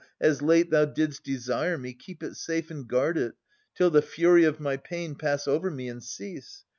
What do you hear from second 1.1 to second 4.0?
desire me, keep it safe And guard it, till